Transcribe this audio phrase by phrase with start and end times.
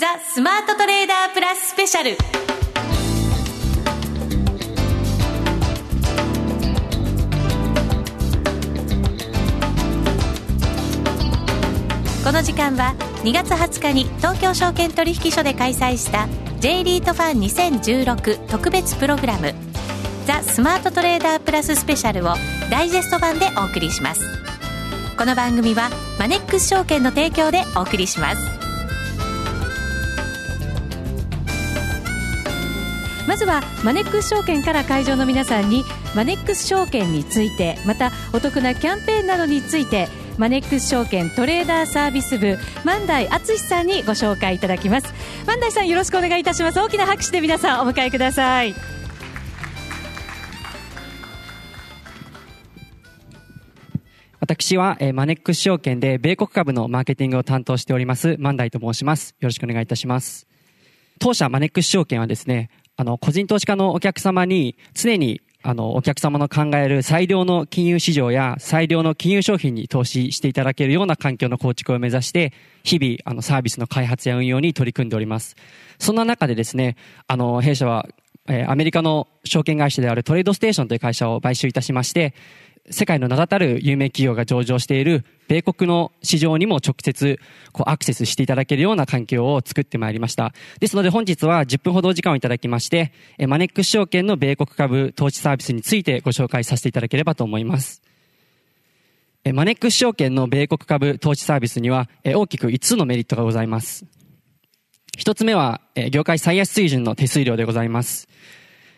[0.00, 2.16] ザ・スマートトレーダープラススペシャル。
[12.24, 12.94] この時間は
[13.24, 16.28] 2月20日に東京証券取引所で開催した
[16.60, 19.52] J リートファン2016特別プログラム
[20.24, 22.36] ザ・スマートトレーダープラススペシャルを
[22.70, 24.22] ダイジェスト版でお送りします。
[25.18, 28.59] この番組はマネックス証券の提供でお送りします。
[33.50, 45.12] はマネックス証券から会場の皆さんにマネックス証券についてまたお得なキャンペーンなどについてマネックス証券トレーダーサービス部万代敦さんにご紹介いただきます。
[45.46, 46.78] 万代さんよろしくお願いいたします。
[46.78, 48.74] 大きな拍手で皆さんお迎えください。
[54.38, 58.36] 私は、えー、マネックス証券で米国株のマーケティングを担当しております。
[58.38, 59.34] 万代と申します。
[59.40, 60.46] よろしくお願いいたします。
[61.18, 75.56] 当社マネックス証券はですねあの個人投資家のお客様に常にあの、お客様の考える最良の金融市場や最良の金融商品に投資していただけるような環境の構築を目指して、日々、あの、サービスの開発や運用に取り組んでおります。
[75.98, 78.06] そんな中でですね、あの、弊社は、
[78.48, 82.34] えアメリカの証券会社であるトレードステーションという会社を買収いたしまして、
[82.90, 87.38] 世界の名だたる有名企業が上場している米国の市場にも直接
[87.72, 90.52] こうアクセスしていただけるような環境を作ってまいりました。
[90.80, 93.12] ですので本日は10分ほどお時間をいただきまして、
[93.46, 98.02] マネックス証券の米国株投資サービスについてご紹介させていただければと思います。
[99.54, 104.04] マネックス証券の米国株投資サービスには大きく5つのメリットがございます。
[105.16, 105.80] 一つ目は、
[106.10, 108.28] 業界最安水準の手数料でございます。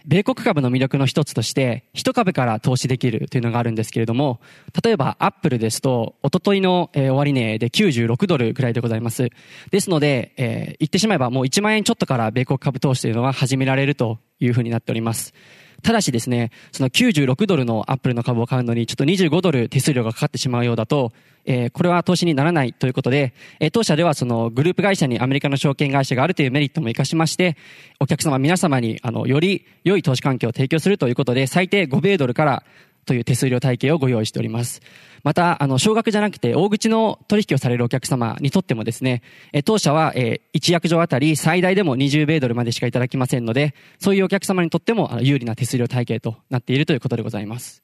[0.07, 4.41] 米国株の魅力の一つとして、一株から投資できるというのがあるんですけれども、
[4.85, 9.31] 例えばアップルですと、おとといの、終値で96ドルくらいでございます。
[9.71, 15.35] ですので、えー、言ってしまえばもう1万円ちょっとから米国株投資というのは始められるというふうになっております。
[15.83, 21.13] ただしですね、その96ドルのアップルの株を買うのに、ちょっと25ドル手数料がかかってしまうようだと、
[21.45, 27.57] えー、これは投資にならないということで、えー、当社ではそのグループ会社にアメリカの証券会社があるというメリットも活かしまして、
[27.99, 32.63] お客様皆様に、あの、より良い投資環境を提供するということで、最低5米ドルから
[33.05, 34.81] という手数料体系をご用意しております。
[35.23, 39.23] また、あの、少額じゃなくて、大口の取引をされるお客様にとってもですね、
[39.53, 47.83] え当社は、え1約定あたり最大でも20米ドルまでしかいただきませんので、そういうお客様にとっても、あの、有利な手数料体系となっているということでございます。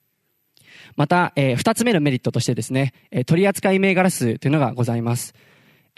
[0.97, 5.34] また、えー、二つ目のメリットとしてですね、えー、取扱い銘柄数というのがございます。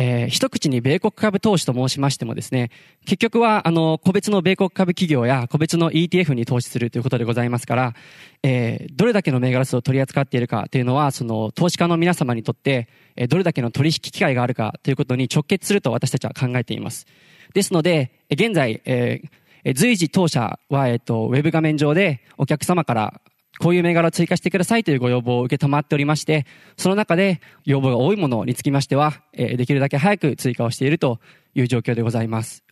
[0.03, 2.71] えー、一口に米国株投資と申しましてもですね、
[3.05, 7.95] 結局は、あの、個別の米国株企業や個別の ETF に投資するということでございますから、
[8.43, 17.07] えー、どれだけの銘柄数を取り扱っているかというのは、その、投資家の皆様にとって、えー、どれだけの取引機会があるかということに直結すると私たちは考えています。
[17.53, 23.21] ですので、現在、えー、随時当社は、えっ、と、ウェブ画面上でお客様から
[23.61, 26.47] こういう銘柄を追加してくださいというご要望を受け止まっておりまして、
[26.79, 31.21] その中で要望が多いものにつきましては、えできるだけ早く追加をしていると
[31.55, 32.65] いう状況でございます。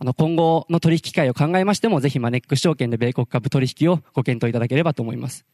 [0.00, 5.46] あの、今後の取引機会を考えましても、ぜひマネックス証券で米国株取引をご検討いただければと思います。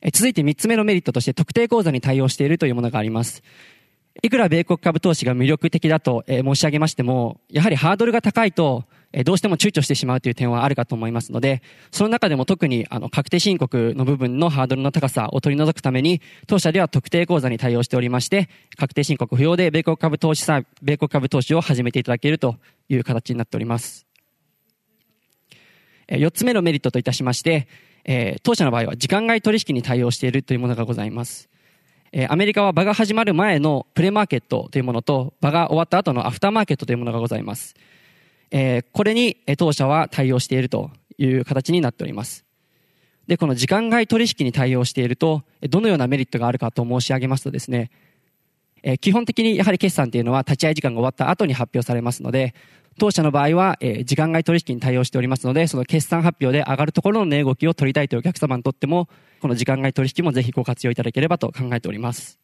[0.00, 3.42] え続いて3つ目のメリットとして特定口座に対応しているというものがあります。
[4.22, 8.84] いくら米国株投資が魅力的だと、え申し上げましても、やはりハードルが高いと、
[9.18, 22.56] えどうしても躊躇してしまうという点はあるかと思いますので、その中でも特にあの確定申告の部分のハードルの高さを取り除くために、当社では特定口座に対応しておりまして、確定申告不要で米国株投資さ、米国株投資を始めていただけると
[22.90, 24.06] いう形になっております。
[26.08, 27.68] 4つ目のメリットといたしまして、
[28.04, 31.48] え当社の場合は時間外取引に対応しているというものがございます。
[32.12, 37.74] えアメリカは場が始まる前のプレマーケットというものと、場が終わった後のアフターマーケットというものがございます。
[38.50, 42.44] え、これに当社は対応しているという形になっております。
[43.26, 47.90] で、この時間外取引に対応していると、どのようなメリットがあるかと申し上げますとですね、
[48.82, 52.54] え、基本的にやはり決算というのは立ち会い時間が終わった後に発表されますので、
[52.98, 59.08] 当社の場合は、え、時間外取引に対応しておりますので、その決算発表で上がるところの値動きを取りたいというお客様にとっても、
[59.40, 62.38] この時間外取引もぜひご活用いただければと考えております。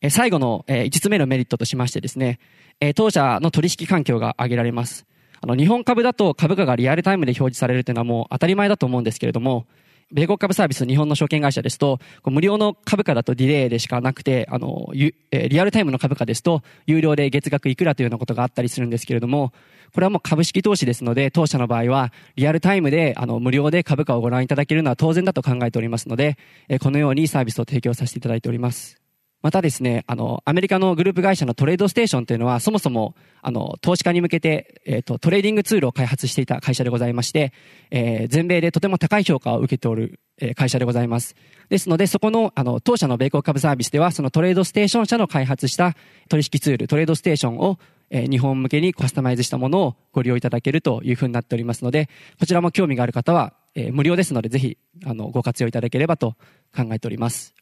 [0.00, 2.40] え最後の、え5つ目のメリットとしましてですね、
[2.84, 5.06] え当社の取引環境が挙げられます。
[5.40, 9.66] あの、日本株だと株価がリアルタイムで表示されるというのはもう当たり前だと思うんですけれども、
[10.10, 15.14] 米国株サービス日本の証券会社ですと、無料の株価だとディレイでしかなくて、あの、リ
[15.60, 19.52] アルタイムの株価ですと、有料で月額いくらというようなことがあったりするんですけれども、
[19.94, 26.36] これはもう株式投資ですので、当社の場合は、リアルタイムで、あの、無料で株価をご覧いただけるのは当然だと考えておりますので、
[26.80, 29.01] このようにサービスを提供させていただいております。
[29.42, 37.52] またですね、あの、アメリカのグループ会社のトレードステーションというのは、そもそも、あの、投資家に向けて、えっ、ー、と、トレーディングツールを開発していた会社でございまして、
[37.90, 41.34] えー、全米でとても高い評価を受けておる、えー、会社でございます。
[41.68, 45.96] ですので、そこの、あの、当社の米国株サービスでは、そのトレードステーション社の開発した
[46.28, 47.80] 取引ツール、トレードステーションを、
[48.10, 56.36] えー、日本向けにカスタマイズしたものをご利用いただけるというふうになっておりますので、こちらも興味がある方は、えー、無料ですので、ぜひ、あの、ご活用いただければと
[56.76, 57.61] 考えております。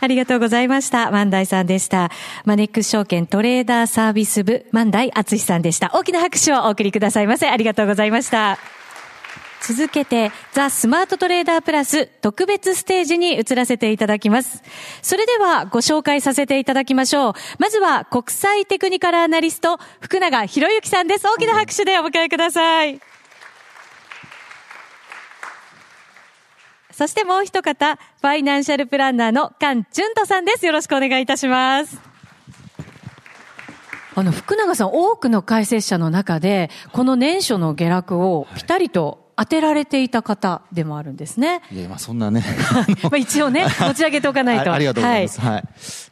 [0.00, 1.10] ありがとうございました。
[1.10, 2.10] 万代さんでした。
[2.44, 5.90] マネックス証券トレーダーサービス部、万代敦さんでした。
[5.94, 7.48] 大きな拍手をお送りくださいませ。
[7.48, 8.58] ありがとうございました。
[9.60, 14.62] 続けて、ザ・スマートトレーダープラス特別ステージに移らせていただきます。
[15.02, 17.32] それではご紹介させていただきましょう。
[17.58, 21.26] まずは国際テクニカルアナリスト、福永博之さんです。
[21.26, 23.00] 大きな拍手でお迎えください。
[26.98, 30.66] そしてもう一方、ファイナンシャルプランナーの菅淳斗さんです。
[30.66, 31.96] よろしくお願いいたします。
[34.16, 41.62] あの、福永さん、多くの解説者の中で、この年初の下落をピタリと当てられていた方でもあるんですね。
[41.70, 42.42] いや、まあそんなね。
[43.04, 44.72] まあ一応ね、持ち上げておかないと。
[44.72, 45.40] ありがとうございます。
[45.40, 45.52] はい。
[45.52, 45.64] はい、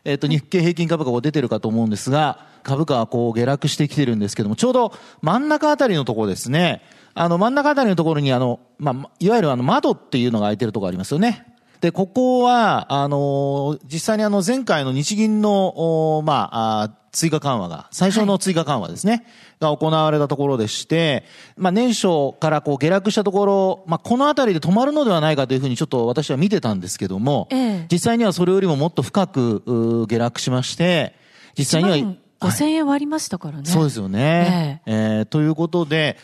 [0.05, 6.83] えっ、ー、と、日経平均株価が出てるかと思うんですが、株価はこう下落してきてるんですけども、ちょうど真ん中あたりのところですね。
[7.19, 11.47] あの、真ん中あたりのところに、あの、まあ、いわゆるあの、窓っていうのが開いてるところありますよね。
[11.81, 19.25] で、ここは、あの、実際にあの、前回の日銀の、まあ、追加緩和が、最初の追加緩和ですね、
[19.59, 21.25] はい、が行われたところでして、
[21.57, 31.15] まあ、年初からこう下落したところ、まあ、このあたりで止まるのではないかというふうにちょっと私は見てたんですけども、ええ、実際にはそれよりももっと深く下落しまして、
[31.57, 33.65] 実際には5000円割りましたからね。
[33.65, 34.83] そうですよね。
[34.87, 36.19] えー、えー、ということで、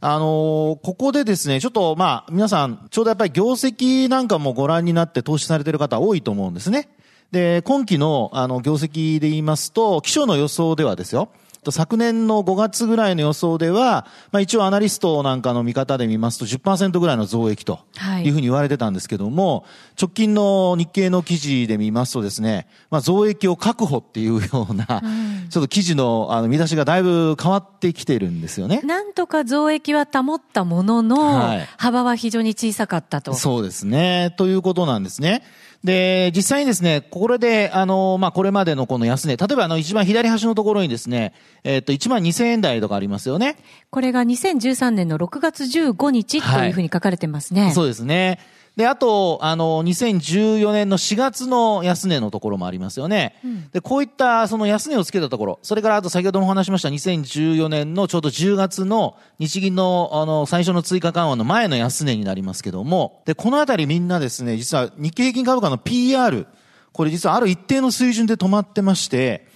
[0.00, 6.88] あのー、ここでですね、ちょっとまあ、皆さん、ちょうどやっぱり業績なんかもご覧になって投資されてる方多いと思うんですね。
[7.30, 11.28] で、今期の、あの、業績で言いますと、気象の予想ではですよ、
[11.70, 17.80] 昨年の5月ぐらいの予想では、まあ一応アナリストなんかの見方で見ますと10%ぐらいの増益と
[18.24, 19.64] いうふうに言われてたんですけども、はい、
[20.02, 28.80] 直近の日経の記事で見ますとですね、まあ増益を確保っていうような、うん、ちょっと記事のあの見出しがだいぶ変わってきてるんですよね。
[28.82, 33.34] なんとか増益は保ったものの、はい、幅は非常に小さかったと。
[33.34, 34.34] そうですね。
[34.36, 35.42] ということなんですね。
[35.84, 43.56] で、実際にですね、これで、あの、まあ、これまでのこの安値、例えばあの、一番左端のところにですね、えっ、と、1万2000円台とかありますよね。
[43.90, 47.62] これが2013年の6月15日というふうに書かれてますね。
[47.62, 48.40] はい、そうですね。
[48.78, 53.34] で、あと、あの、2014年の4月の安値のところもありますよね。
[53.44, 66.46] うん、で、こういったその安値をつけたところ、それからあと先ほどもお話しました2014年のちょうど10月の日銀のあの最初の追加緩和の前の安値になりますけども、で、このあたりみんなですね、実は日経平均株価の PR、
[66.92, 69.48] これ実はある一定の水準で止まってまして、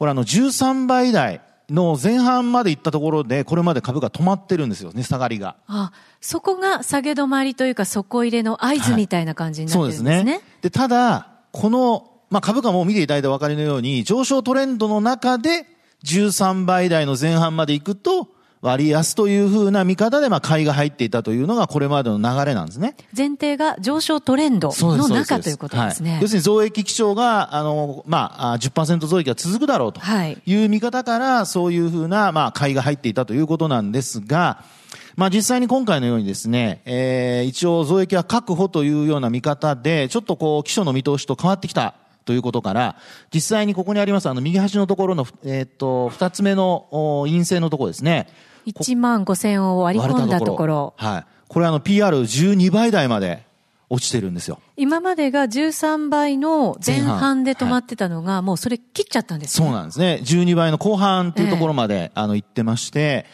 [0.00, 5.56] これあの13倍台、の前半まで行ったところで、これまで株が止まってるんですよね、下がりが。
[5.66, 10.10] あ、そこが下げ止まりというか、底入れの合図みたいな感じになってるんですね。
[10.10, 10.44] はい、そうですね。
[10.62, 15.66] で、ただ、この、まあ、株価も見ていただいてお分かりのように、上昇トレンドの中で、
[16.04, 18.28] 13倍台の前半まで行くと、
[18.64, 22.96] 割安というふうな見方で、まあ、買いが入っていたというのがこれまでの流れなんですね。
[23.14, 26.12] 前提が上昇トレンドの中ということですね。
[26.12, 30.00] はい、要するに増益基調が、あの、まあ、10%増益が続くだろうと
[30.46, 34.64] いう見方から、そういうふうな、まあ、買いが入っていたということなんですが、
[35.16, 41.94] まあ実際に今回のようにですね、えー、一応増益は確保というような見方で、ちょっとこう、基礎の見通しと変わってきた
[42.24, 42.96] ということから、
[43.32, 46.86] 実際にここにあります、あの、右端のところの、えー、っと、二つ目の
[47.26, 48.26] 陰性のところですね。
[48.66, 50.94] 1万5千を割り込んだところ。
[50.96, 51.26] はい。
[51.48, 53.44] これあの PR12 倍台まで
[53.90, 54.60] 落ちてるんですよ。
[54.76, 59.66] 今までが13倍の前半で止まってたのが、もうそれ切っちゃったんですね。
[59.66, 60.20] そうなんですね。
[60.22, 63.26] 12倍の後半っていうところまで、えー、あの、行ってまして、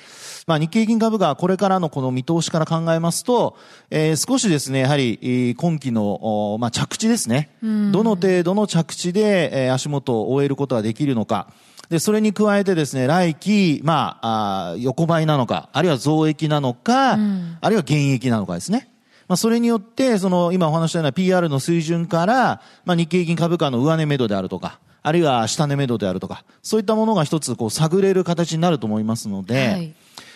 [0.47, 3.57] まあ、日経平均株価、これからのこの見通しから考えますと、
[3.91, 7.51] えー、少しですね、やはり、今期の、まあ、着地ですね。
[7.63, 11.53] どの程度の着地で、えー、足元を終えることができるのか。
[11.91, 18.89] で、それに加えてですね、来期、まあ、あ横ばいなのか、あるいは増益なのか、うん、あるいは減益なのかですね。
[19.27, 29.95] まあ、それによって、その、今お話したような PR の水準から、まあ、日経平均株価の上値目処であるとか、あるいは下値目処であるとか、そういったものが一つ、こう、探れる形になると思いますので、はい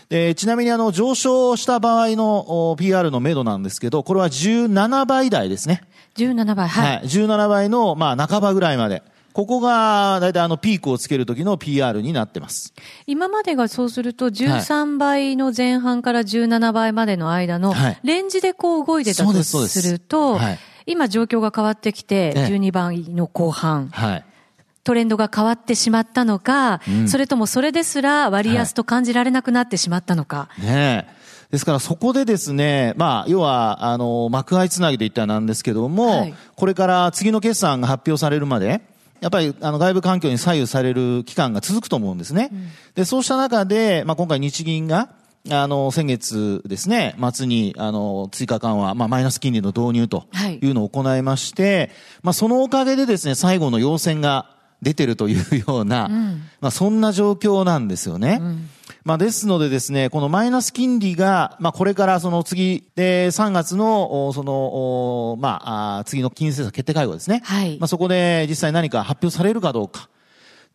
[0.08, 5.82] で、ちなみにあの、上昇した場合の PR の目処なんですけど、これは17倍台ですね。
[6.16, 6.96] 17倍、はい。
[6.96, 7.06] はい。
[7.06, 9.02] 17倍の、まあ、半ばぐらいまで。
[9.34, 12.72] ここが、だいたいあの、ピークをつける時の PR になってます。
[13.04, 17.74] 今までがそうすると、13倍の前半から17倍までの間の、
[18.04, 20.38] レンジでこう動いてたとすると、
[20.86, 23.88] 今状況が変わってきて、12倍の後半。
[23.88, 24.24] はい。
[24.84, 30.48] トレンドが変わってしまったのか、うんそれともそれですら割安と感じられなくなってしまったのか。
[30.60, 31.24] ねえ。
[31.50, 38.80] ですからそこでですね、まあ、要は、あの、幕張つなぎで言ったらなんですけども、はいこれから次の決算が発表されるまで、
[39.24, 42.50] やっぱりあの外部環境に左右される期間が続くと思うんですね。
[42.94, 45.14] で、そうした中で、まあ、今回日銀が、
[45.50, 51.90] あの、先月ですね、末に、あの、追加緩和、まあ、マイナス金利の導入とはいいうのを行いまして、
[52.22, 54.53] まあ、そのおかげでですね、最後の要線が
[54.84, 56.08] 出てるというような、
[56.60, 58.40] まあ、そんな状況なんですよね。
[59.04, 67.42] まあ、ですのでですね、このマイナス金利が、まあ、これからその次で3月の、おその、おまあ、次の金融政策決定会合ですね。
[67.44, 70.08] はいまあ、そこで実際何か発表されるかどうか。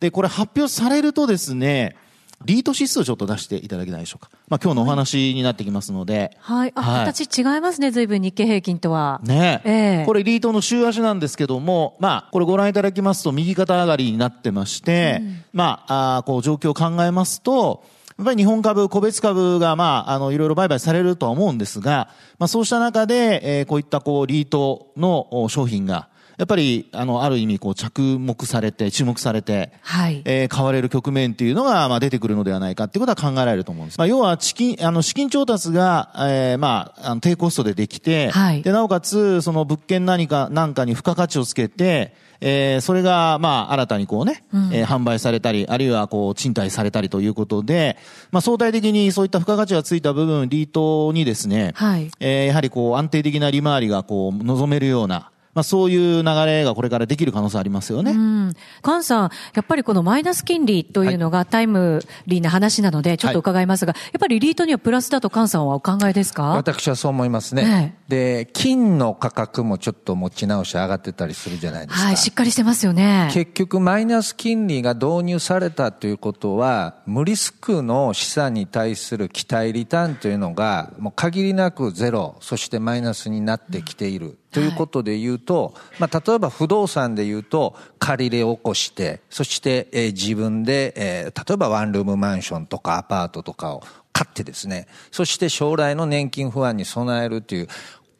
[0.00, 1.96] で、これ発表されるとですね、
[2.44, 4.30] リート指数をちょっと出していただけないでしょうか。
[4.48, 6.36] まあ、今日のお話になってきますので。
[6.40, 6.72] はい。
[6.74, 9.20] あ、はい形違いますね、随分日経平均とは。
[9.24, 15.20] ねええこれリートの週足なんですけども、まあ、これご覧いただきますと右肩上がりになってまして、
[15.52, 17.84] まあ、あーこう状況を考えますと、
[18.16, 26.09] やっぱり日本株、個別株が、まあ、あの、いろいろ売買されるとは思うんですが、まあ、そうした中で、えーこういった、こう、リートのお商品が、
[26.40, 30.22] やっぱり、あの、ある意味、こう、着目されて、注目されて、はい。
[30.24, 33.98] えー買われる局面っていうのが、まあ、出てくるのではないかっていうことは考えられると思うんです。
[33.98, 47.98] まあ、要は、資金、あの、資金調達が、えーまあ、あの低コストでできて、はいで、なおかつ、その物件何か、なんかに付加価値をつけて、えーそれが、まあ、新たにこうね、えー販売されたり、あるいはこう、賃貸されたりということで、
[48.30, 58.12] まあ、相対的にそういった付加価値がついた部分、リートにですね、はいえーやはりこう、安定的な利回りがこう、望めるような、まあ、そういう流れがこれからできる可能性ありますよね。
[58.12, 58.52] うん。
[58.84, 66.44] 菅さん、やっぱりこのマイナス金利というのがタイムリーな話なので、ちょっと伺いますが、やっぱりリートにはプラスだと菅さんはお考えですか？
[66.50, 67.96] 私はそう思いますね。
[68.08, 72.06] で、金の価格もちょっと持ち直し上がってたりするじゃないですか。
[72.06, 73.30] はい、しっかりしてますよね。
[73.32, 84.38] 結局マイナス金利が導入されたということは、無リスクの資産に対する期待リターンというのが、もう限りなくゼロ、そしてマイナスになってきている。
[84.50, 97.68] ということで言うと、まあ、例えば不動産で言うと、借り入れを起こして、そして、えー自分で、えー例えばワンルームマンションとかアパートとかを買ってですね、そして将来の年金不安に備えるという、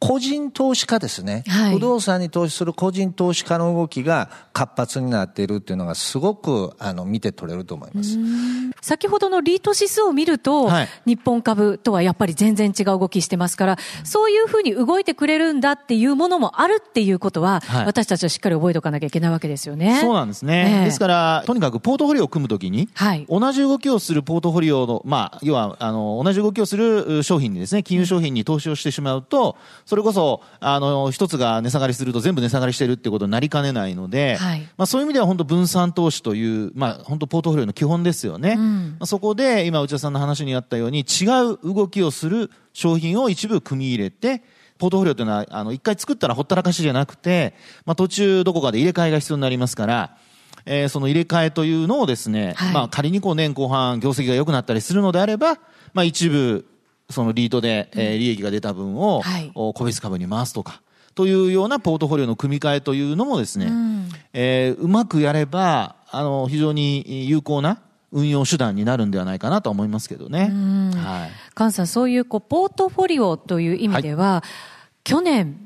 [0.01, 1.75] 個人投資家ですね、はい。
[1.75, 8.19] 不動産に投資する個人投資家の動きが活発になっているっていうのがすごくあの見て取れると思います。
[8.81, 10.89] 先ほどのリート指数を見ると、はい。
[11.05, 17.85] 日本株とはやっぱり全然違う動きしてますから、そういうふうに動いてくれるんだっていうものもあるっていうことは、はい。
[17.85, 20.01] 私たちはしっかり覚えておかなきゃいけないわけですよね。
[20.01, 20.79] そうなんですね。
[20.79, 20.85] ええ。
[20.87, 23.27] ですから、とにかくポートフォリオを組むときに、はい。
[23.29, 29.57] 同じ動きをするポートフォリオの、まあ、要は、あの、同じ動きをするう商品にですね、金融商品に投資をしてしまうと、
[29.91, 34.61] それこそ、あの、一つが値下がりすると全部値下がりしてるってことになりかねないので、はい。
[34.77, 38.55] まあそういう意味では本当分散投資という、まあ本当ポートフォリオの基本ですよね。
[38.55, 38.91] ん。
[38.91, 44.45] まあそこで、今内田さんの話にあったように、違う動きをする商品を一部組み入れて、
[44.79, 47.55] ポートフォリオというのは、あの、一回作ったらほったらかしじゃなくて、
[47.85, 50.17] まあ途中どこかで入れ替えが必要になりますから、
[50.67, 52.73] えーその入れ替えというのをですね、はい。
[52.73, 55.55] まあ仮にこう年後半業績が良くなったりするのであれば、
[55.95, 56.65] まあ一部、
[57.11, 59.51] そのリートで、えー利益が出た分を、はい。
[59.55, 60.83] お個別株に回すとか、
[61.15, 63.71] というようなポートフォリオの組み替えというのもですね、
[64.33, 70.51] えーうまくやれば、あの、非常に有効な運用手段になるんではないかなと思いますけどね。
[70.97, 71.31] はい。
[71.57, 74.43] 菅さん、そういうこうポートフォリオという意味では、
[75.05, 75.57] 去年、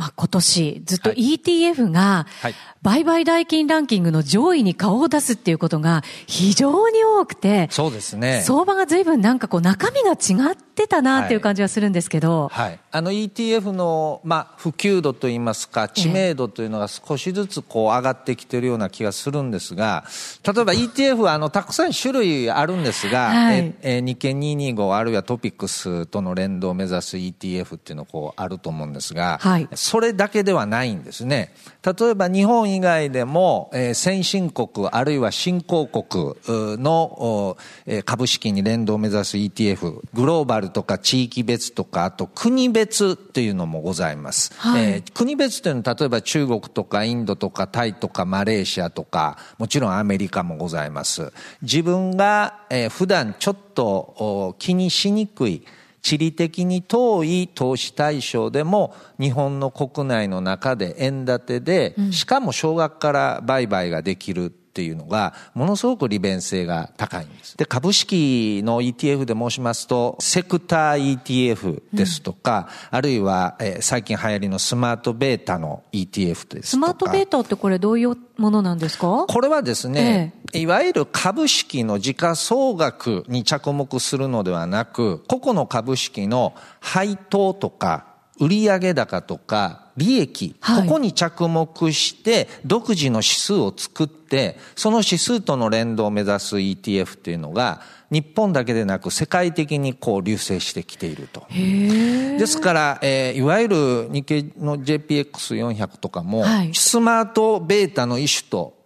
[0.00, 1.34] まあ、今年、ずっとはい。
[1.34, 8.40] ETF がはい、売買代金ランキングの上位に顔を出すっていうことが非常に多くて、そうですね。
[8.42, 20.04] 相場が随分なんかこう中身が違ってたなっていう感じはするんですけど、はい、あの ETF の、まあ、普及度といいますか知名度というのが少しずつこう上がってきているような気がするんですが
[20.44, 23.74] 例えば ETF はあのたくさん種類あるんですが、はい。
[23.82, 29.68] ええ日経225あるいはトピックスとの連動を目指す ETF っていうのこうあると思うんですが、はい。
[29.74, 31.54] それだけではないんですね。
[31.84, 37.56] 例えば日本以外でも、えー先進国あるいは新興国うの、お
[37.86, 44.84] えー株式に連動を目指す ETF グローバルとか地域別とかあと国別っていうのもございます、はい。
[44.84, 51.32] えー国別というのは例えば中国とかインドとかタイとかマレーシアとかもちろんアメリカもございます。
[51.62, 55.64] 自分が、えー普段ちょっとお気にしにくい
[56.02, 67.56] 地理的に遠い投資対象でも日本の国内の中で円建てで、しかも少額から売買ができるっていうのが、ものすごく利便性が高いんです。
[67.56, 79.26] で、株式の ETF で申しますと、セクター ETF ですとか、うん、あるいは、えー、最近流行りのスマートベータの ETF ですスマートベータってこれどういうものなんですか？
[79.28, 88.06] これはですね、ええ、いわゆる株式の時価総額に着目するのではなく、個々の株式の配当とか、
[88.38, 101.46] 売上高とか利益、はい、ここに着目して独自の指数を作ってその指数との連動を目指す ETF っていうのが日本だけでなく世界的にこう流星してきていると。
[101.50, 108.80] ですから、えー、いわゆる日経の JPX400 とかも、はい、スマートベータの一種と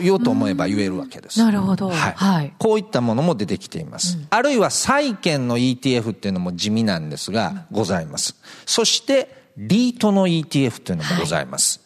[0.00, 1.38] 言おうと思えば言えるわけです。
[1.38, 1.88] なるほど。
[1.88, 2.12] はい。
[2.16, 4.16] はい、こういったものも出てきています。
[4.16, 8.36] うん、あるいは債券の ETF っていうのも地味なんですが、ございます。
[8.66, 11.80] そして、リートの ETF というのもございます。
[11.80, 11.84] は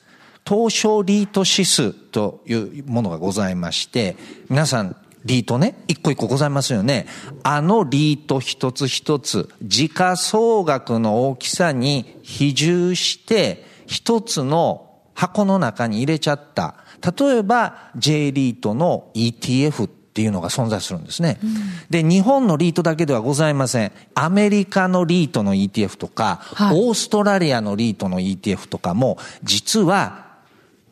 [0.55, 4.17] い、東証リート指数というものがございまして、
[4.49, 7.07] 皆さん、リートね、一個一個ございますよね。
[7.43, 16.77] あのリート一つ一つ、時価総額の大きさに比重して、一つの箱の中に入れちゃった。
[17.19, 21.39] 例えば、J リートの ETF っていうのが存在するんですね。
[21.45, 21.55] うん、
[21.91, 23.93] で、日本のリートだけではございません。
[24.17, 30.27] アメリカのリートの ETF とか、はい、オーストラリアのリートの ETF とかも、実は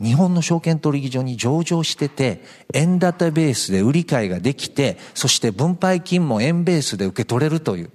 [0.00, 7.90] 日本の証券取引所に上場してて、円ダタベースで売り買いができて、そして分配金も円ベースで受け取れるという、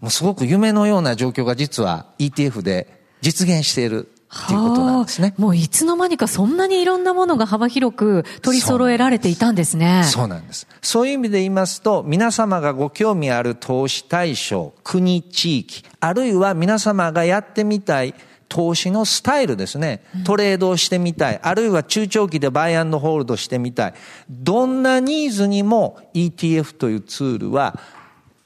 [0.00, 5.34] もうすごく夢のような状況が実は ETF で実現しているっていうことなんですね。
[5.36, 10.04] もういつの間にかそんなにいろんなものが幅広く取り揃えられていたんですね。
[10.04, 10.66] そうなんです。
[10.80, 18.14] そういう意味で言いますと、皆様がご興味ある投資対象、国、地域、あるいは皆様がやってみたい
[18.48, 20.02] 投資のスタイルですね。
[20.24, 21.40] トレードをしてみたい。
[21.42, 23.94] あるいは中長期でバイアンドホールドしてみたい。
[24.30, 27.78] どんなニーズにも ETF というツールは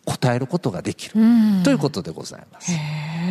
[0.05, 1.15] 答えることができる、
[1.65, 2.73] ということでございます。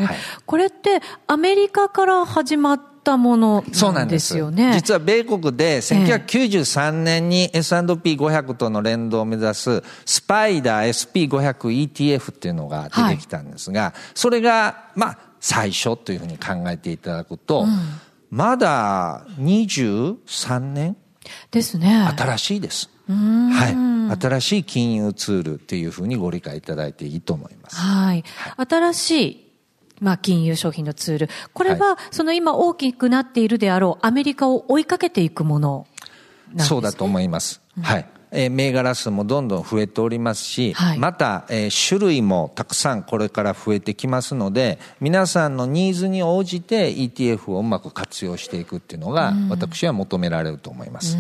[0.04, 4.74] はい、これってアメリカから始まったものなんですよね。
[4.74, 17.70] 実は米国で1993年に S&P500 との連動を目指すスパイダー SP500ETF っていうのが出てきたんですが、はい、それが、まあ、最初というふうに考えていただくと、うん、
[18.32, 20.98] まだ23年
[21.52, 22.08] ですね。
[22.18, 22.90] 新しいです。
[23.08, 24.20] はい。
[24.20, 27.76] 新しい金融ツールっていうふうにご理解いただいていいと思います。
[27.76, 28.24] はい。
[28.58, 29.45] 新しい、
[30.02, 31.30] まあ、金融商品のツール。
[31.54, 35.88] これは、その今大きくなっているであろうアメリカを追いかけていくもの
[36.50, 36.70] なんですね。
[36.70, 37.62] そうだと思います。
[37.82, 38.08] はい。
[38.36, 51.18] えー、銘柄数もどんどん増えておりますし、はい、また、えー、種類もたくさんこれから増えてきますので、皆さんのニーズに応じて ETF をうまく活用していくっていうのが、私は求められると思います。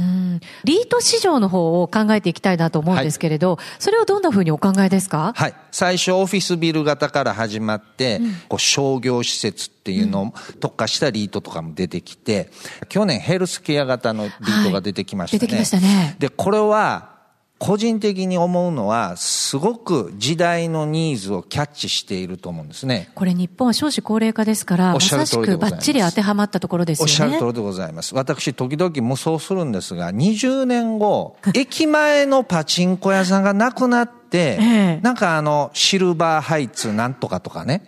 [0.63, 5.33] リート市場の方を考えていきたいなと思うんですけれど、はい、それはどんなふうにお考えですか？
[5.35, 5.53] はい。
[5.71, 12.49] 最初オフィスビル型から始まって、うん、こう商業施設っていうのを特化したリートとかも出てきて、
[12.89, 15.39] 去年ヘルスケア型のリートが出てきましたね。
[15.39, 16.15] 出てきましたね。
[16.17, 17.13] で、これは、
[17.59, 23.11] 個人的に思うのは、すごく時代のニーズをキャッチしていると思うんですね。
[23.13, 27.11] これ日本は少子高齢化ですから、まさしくばっちり当てはまったところですよね。
[27.11, 28.15] おっしゃる通りでございます。
[28.15, 34.63] 私、時々無双するんですが、20年後、駅前のパチンコ屋さんがなくなって、え
[34.97, 37.83] え、なんかあの、シルバーハイツなんとかとかね、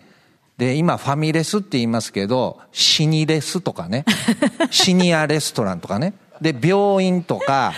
[0.58, 4.04] で、今ファミレスって言いますけど、シニレスとかね、
[4.70, 7.72] シニアレストランとかね、で、病院とか、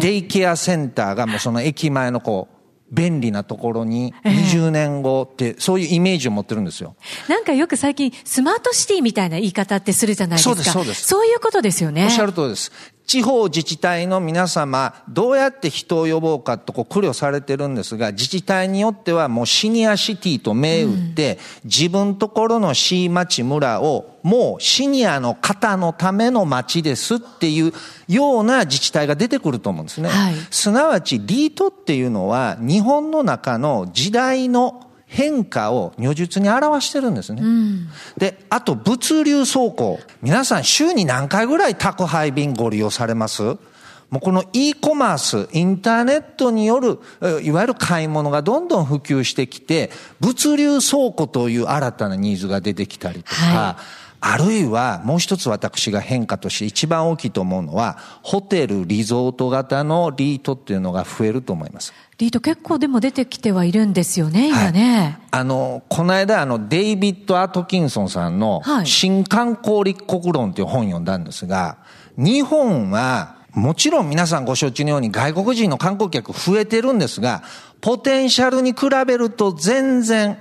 [0.00, 2.60] デイケアセンターがもうその駅前のこう、
[2.92, 6.96] 便利なところに20年後って、そういうイメージを持ってるんですよ。
[7.28, 10.54] なんかよく最近、スマートシティみたいな言い方ってするじゃないですか。
[10.54, 11.06] そうです、そうです。
[11.06, 12.04] そういうことですよね。
[12.04, 12.72] おっしゃる通りです。
[13.10, 27.72] 地方自治体の皆様、どうやって人を呼ぼうかとこう苦慮されてるんですが、自治体によってはもうシニアシティと銘打って、うん、自分ところの市町村をもうシニアの方のための町ですっていう
[28.06, 30.08] ような自治体が出てくると思うんですね。
[30.08, 37.42] はい、すなわちリートっていうのは日本の中の時代の変化を如実に表してるんですね。
[37.42, 39.98] うん、で、あと物流倉庫。
[40.22, 43.42] 皆さん週に何回ぐらい宅配便ご利用されます？
[43.42, 43.58] も
[44.18, 47.00] うこの e コマース、インターネットによる、
[47.42, 61.94] いわゆる買い物がどんどん普及してきて、物流倉庫という新たなニーズが出てきたりとか、はいあるいは、もう一つ私が変化として一番大きいと思うのは、ホテル、リゾート型のリートっていうのが増えると思います。
[62.18, 65.18] リート結構でも出てきてはいるんですよね、今ね。
[65.30, 71.78] はい、あの、この間、あの、デイビッド・アトキンソンさんの、新観光立国論っていう本を読んだんですが、
[72.18, 77.42] 日本はもちろん皆さんご承知のように外国人の観光客増えてるんですが、
[77.80, 80.38] ポテンシャルに比べると全然、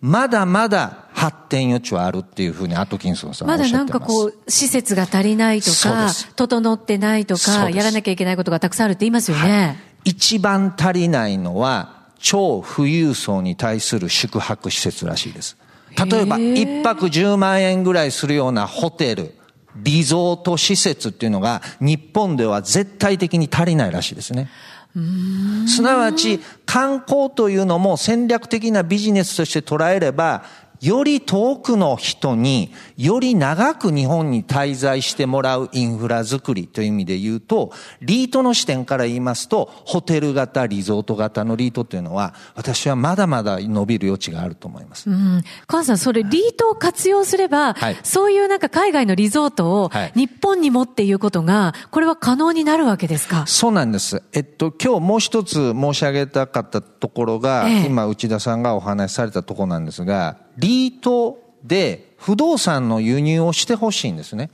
[0.00, 3.92] まだまだ発展余地はあるっていうふうにアトキンソンさんはおっしゃってます。
[3.92, 9.50] まだなんかこう、施設が足りないとか、整ってないとか、やらなきゃいけないことがたくさんあるって言いますよね。
[9.50, 9.66] は
[10.04, 15.56] い、一番足りないのは、超富裕層に対する宿泊施設らしいです。
[15.96, 19.34] 例えば、一泊10万円ぐらいするようなホテル、
[19.76, 24.48] リゾート施設っていうのが日本では絶対的に足りないらしいですね。
[25.66, 30.44] すなわち観光というのも戦略的なビジネスとして捉えれば
[30.84, 45.08] より遠くの人に、より長く日本に滞在してもらうインフラ作りという意味で言うと、リートの視点から言いますと、ホテル型、リゾート型のリートというのは、私はまだまだ伸びる余地があると思います。
[45.08, 45.42] うん。
[45.66, 53.46] 川さん、それ、リートを活用すれば、はい、そういうなんか海外のリゾートを日本にもっていうことが、これは可能になるわけですか？
[53.46, 54.22] そうなんです。
[54.34, 64.50] えっと、今日もう一つ申し上げたかったところが、ええ、今内田さんがお話しされたところなんですが、リートで不動産の輸入をしてほしいんですね。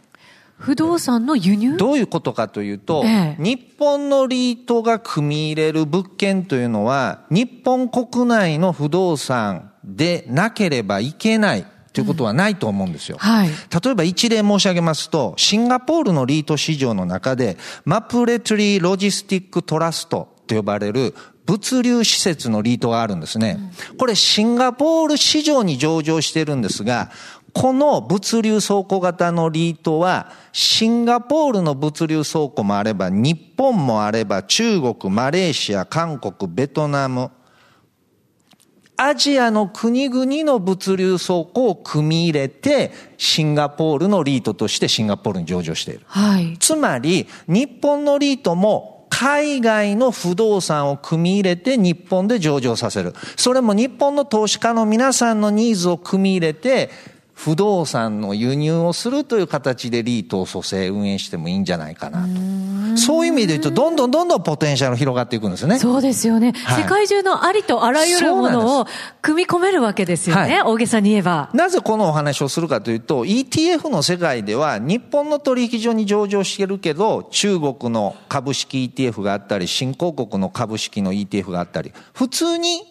[0.59, 1.79] 不動産の輸入？
[1.79, 13.17] どういうことかというと、ええ、日本のリートが組み入れる物件というのは、日本国内の不動産でなければいけないということはないと思うんですよ。
[13.23, 21.15] うんはい、例えば一例申し上げますと、シンガポールのリート市場の中で、マプレトリーロジスティックトラストと呼ばれる
[21.51, 23.59] 物流施設のリートがあるんですね。
[23.99, 27.11] これシンガポール市場に上場してるんですが、
[27.53, 37.33] この物流倉庫型のリートは、シンガポールの物流倉庫もあれば、日本もあれば、中国、マレーシア、韓国、ベトナム、
[38.97, 46.03] アジアの国々の物流倉庫を組み入れて、シンガポールのリートとしてシンガポールに上場している。
[46.07, 53.13] はい、つまり、日本のリートも海外の不動産を組み入れて日本で上場させる。
[53.37, 56.89] それも日本の投資家の皆さんのニーズを組み入れて、
[57.43, 62.99] 不動産の輸入をするという形でリートを蘇生運営してもいいんじゃないかなと。
[62.99, 65.79] そういう意味で言うと、どんどんどんどんポテンシャル広がっていくんですね。
[65.79, 66.53] そうですよね。
[66.53, 68.87] はい、世界中のありとあらゆるものを
[69.23, 70.59] 組み込めるわけですよね。
[70.59, 71.49] はい、大げさに言えば。
[71.55, 82.83] なぜこのお話をするかというと、ETF の世界では日本の取引所に上場してるけど、中国の株式 ETF があったり、新興国の株式の ETF があったり、普通に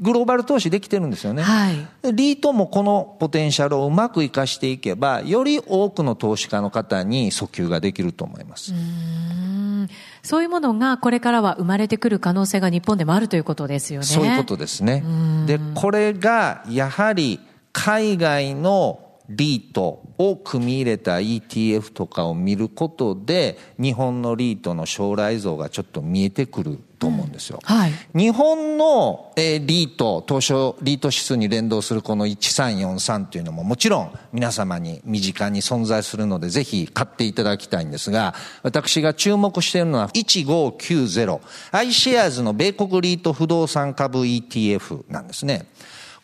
[0.00, 1.42] グローバル投資できてるんですよね。
[1.42, 1.76] はい。
[2.12, 8.72] リートもこのポテンシャルをうまく活かしていけば、より多くの投資家の方に訴求ができると思います。
[8.72, 9.88] うん
[10.22, 14.06] そういうものがこれからは生まれてくる可能性が日本でもあるということですよね。
[14.06, 15.02] そういうことですね。
[15.46, 17.40] で、これがやはり
[17.72, 27.58] 海外のリートを組み入れた ETF とかを見ることで、日本のリートの将来像がちょっと見えてくると思うんですよ。
[27.68, 41.40] うんはい、日本の、えー、リート、東証リート指数に連動するこの1343というのももちろん皆様に身近に存在するのでぜひ買っていただきたいんですが、私が注目しているのは1590、
[41.72, 45.66] アイシェアーズの米国リート不動産株 ETF なんですね。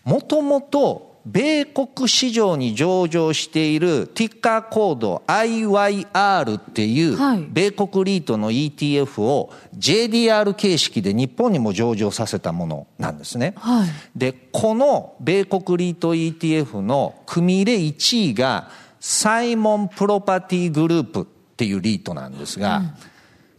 [0.04, 7.18] もともと米国市場に上場しているティッカーコード IYR っていう
[7.50, 13.52] 米国リートの ETF を JDR 形式で日本にも上場させたものなんですね。
[13.58, 22.90] はい、で、この米国リート ETF の組入れ1位がサイモンプロパティグループっていうリートなんですが、うん、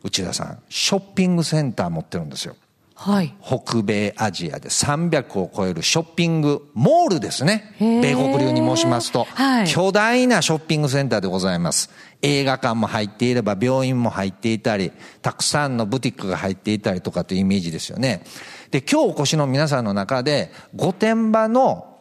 [0.06, 2.56] 内田さん、ショッピングセンター持ってるんですよ。
[3.02, 7.74] はい、北米アジアで300を超えるショッピングモールですね。
[7.80, 11.90] 米国流に申しますと、はい、巨大なショッピングセンターでございます。
[12.22, 18.26] 映画館も入っていれば病院も入っていたり、たくさんのブティックが入っていたりとかというイメージですよね。
[18.70, 21.96] で、今日お越しの皆さんの中で、御殿場の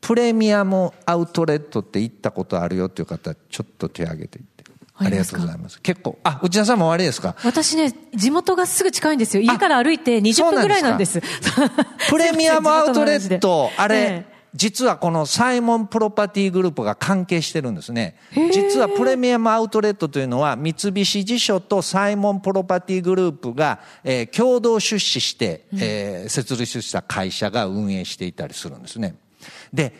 [0.00, 4.40] プレミアムアウトレットって行ったことあるよっていう方、ちょっと手を挙げて
[4.98, 5.80] ありがとうございます。
[5.82, 7.36] 結構、あ、内田さんもあれですか？
[7.44, 9.42] 私ね、地元がすぐ近いんですよ。
[9.42, 11.20] 家から歩いて20分ぐらいなんです。
[12.08, 18.16] プレミアムアウトレット、 あれ、ええ実はこのサイモンプロパティグループが関係してるんですね。
[18.54, 29.16] 実はプレミアムアウトレットというのは三菱地所とサイモンプロパティグループが、えー、共同出資して、えー、設立した会社が運営していたりするんですね。
[29.74, 29.92] で、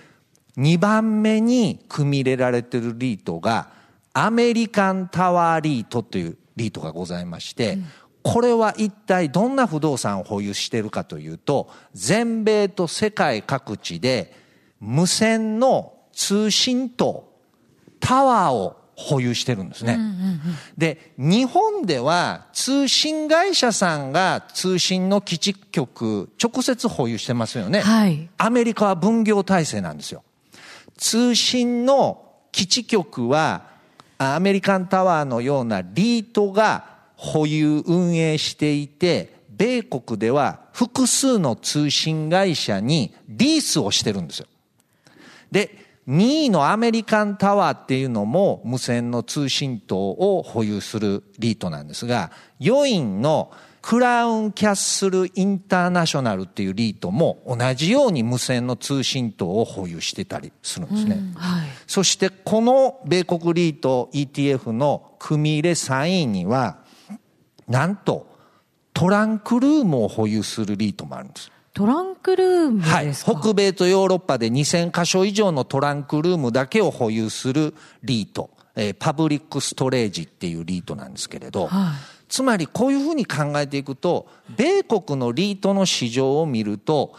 [0.57, 3.69] 2番目に組み入れられてるリートが
[4.19, 7.77] アメリカンタワーリートというリートがございまして、
[8.23, 14.33] これは一体どんな不動産を保有しているかというと、全米と世界各地で
[14.81, 17.31] 無線の通信と
[18.01, 19.99] タワーを保有してるんですね。
[20.79, 27.81] で、日本では通信会社さんが通信の基地局直接保有してますよね。
[27.81, 30.25] はいアメリカは分業体制なんですよ。
[30.97, 33.76] 通信の基地局は
[34.19, 44.47] アメリカンタワーのようなリートが保有運営していて、米国では複数の通信会社にリースをしてるんですよ。
[45.51, 53.51] で、2位のアメリカンタワーっていうのも無線の通信塔を保有するリートなんですが、4位の
[53.89, 61.21] クラウンキャッスルインターナショナルっていうリートも同じように無線の通信塔を保有してたりするんですね。
[61.37, 66.79] はいそしてこの米国リート ETF の組入れ3位には、
[67.69, 68.27] なんと
[68.93, 71.53] トランクルームを保有するリートもあるんです。
[71.73, 73.07] トランクルームはい。
[73.07, 77.73] ですか、北米とヨーロッパで2000箇所以上のトランクルームだけを保有する
[78.03, 87.15] リート、えーパブリックストレージっていうリートなんですけれど、はいつまりこういうふうに考えていくと、米国のリートの市場を見ると、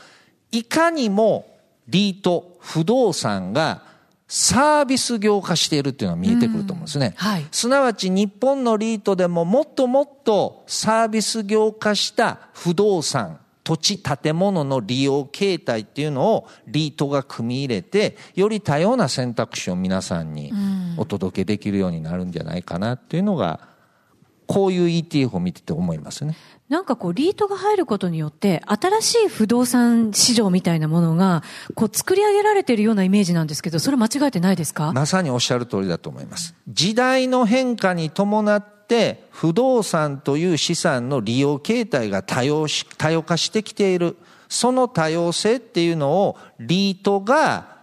[0.51, 3.83] いかにもリート、不動産が
[4.27, 7.13] サービス業化しているっていうのが見えてくると思うんですね。
[7.15, 7.45] はい。
[7.51, 20.51] すなわち日本のリートでももっともっとサービス業化した不動産、土地、建物の利用形態っていうのをリートが組み入れて、より多様な選択肢を皆さんに
[20.97, 23.76] お届けできるようになるんじゃないかなっていうのが、
[24.47, 26.35] こういう ETF を見てて思いますね。
[26.69, 31.43] なんかこう、リートが入ることによって、新しい不動産市場みたいなものが、
[31.75, 36.55] こう、作り上げられているようなイメージなんですけど、それ間違えてないですか、まさにおっしゃる通りだと思います。
[36.67, 44.17] 時代の変化に伴って、不動産という資産の利用形態が多様し、多様化してきている。
[44.49, 47.76] その多様性っていうのをリートが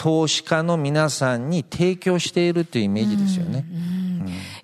[0.00, 3.66] 投資家の皆さんに提供しているというイメージですよね。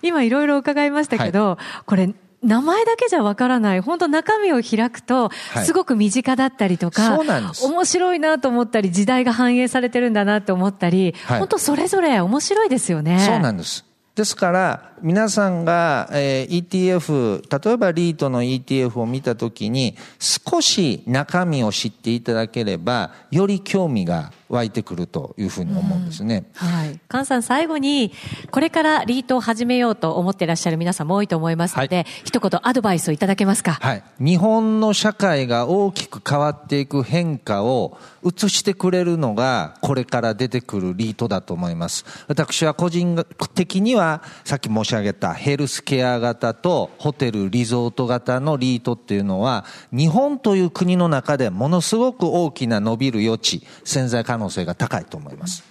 [0.01, 5.65] 今いろいろ伺いましたけど、これ、名前だけじゃわからない、本当中身を開くと、はい。
[5.65, 7.63] すごく身近だったりとか、そうなんです。
[7.67, 11.39] 面白いなと思ったり、時代が反映されてるんだなと思ったり、はい。
[11.39, 13.19] 本当それぞれ面白いですよね。
[13.19, 13.85] そうなんです。
[14.15, 26.45] ですから、皆さんが、えー ETF、例えばリートの ETF を見たときに、少し中身を知っていただければ、より興味が湧いてくるというふうに思うんですね。
[26.55, 26.99] はい。
[27.11, 28.13] 菅さん、最後に、
[28.49, 33.73] これからリートを始めようと思ってらっしゃる皆さんも多いと思いますので、一言アドバイスをいただけますか？
[33.73, 34.03] はい。
[34.19, 42.05] 日本の社会が大きく変わっていく変化を映してくれるのが、これから出てくるリートだと思います。
[42.27, 55.63] 私は個人的には、さっき申し上げたヘルスケア型とホテル、リゾート型のリートっていうのは、日本という国の中でものすごく大きな伸びる余地、潜在可能性が高いと思います。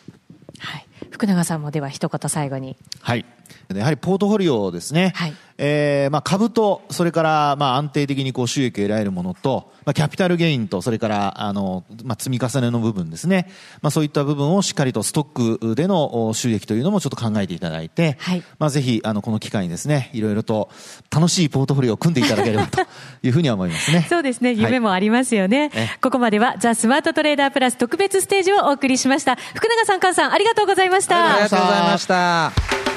[0.59, 0.87] はい。
[1.11, 2.76] 福永さんもでは一言最後に。
[3.00, 3.24] はい。
[3.74, 5.12] やはりポートフォリオですね。
[5.14, 13.49] はいえーまあ株と、それからまあ安定的にこう収益を得られるものと、まあキャピタルゲインと、それからあの、まあ積み重ねの部分ですね。
[13.81, 20.69] まあそういった部分をしっかりとストックでのお収益というのもちょっと考えていただいて、はいまあぜひあのこの機会にですね、いろいろと
[21.11, 22.81] 楽しいポートフォリオを組んでいただければと
[23.23, 24.07] いうふうには思いますね。
[24.09, 24.53] そうですね。
[24.53, 25.71] 夢もありますよね。
[25.75, 29.37] えここまでは、ザ・スマートトレーダープラス特別ステージをお送りしました。
[29.55, 31.35] 福永さん、菅さん、ありがとうございました。
[31.35, 32.95] ありがとうございました。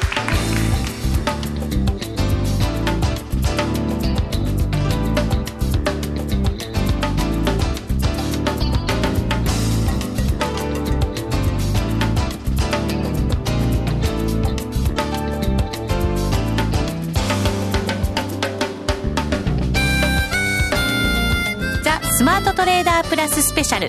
[22.59, 23.87] トレーダープラススペシャル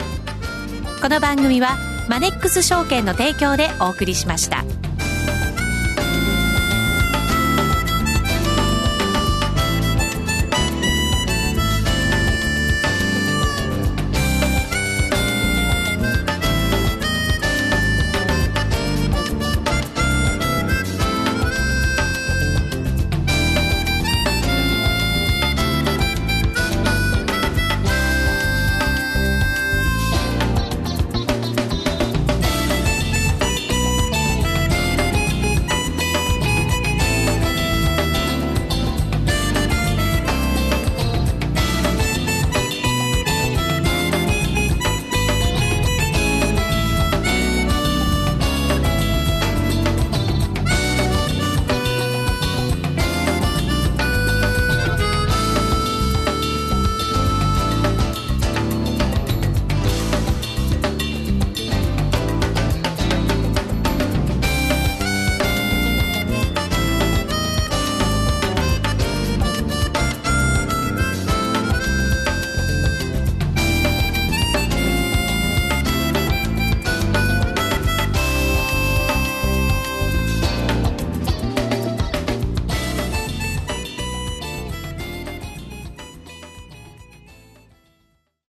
[1.03, 1.77] この番組は
[2.09, 4.63] マネックス証券の提供でお送りしました。